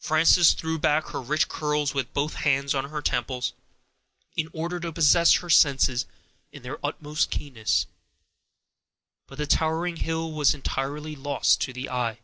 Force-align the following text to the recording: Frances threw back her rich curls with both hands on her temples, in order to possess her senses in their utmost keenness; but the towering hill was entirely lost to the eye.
Frances 0.00 0.52
threw 0.52 0.78
back 0.78 1.06
her 1.12 1.20
rich 1.22 1.48
curls 1.48 1.94
with 1.94 2.12
both 2.12 2.34
hands 2.34 2.74
on 2.74 2.90
her 2.90 3.00
temples, 3.00 3.54
in 4.36 4.50
order 4.52 4.78
to 4.78 4.92
possess 4.92 5.36
her 5.36 5.48
senses 5.48 6.04
in 6.52 6.62
their 6.62 6.78
utmost 6.84 7.30
keenness; 7.30 7.86
but 9.26 9.38
the 9.38 9.46
towering 9.46 9.96
hill 9.96 10.30
was 10.30 10.52
entirely 10.52 11.16
lost 11.16 11.58
to 11.62 11.72
the 11.72 11.88
eye. 11.88 12.18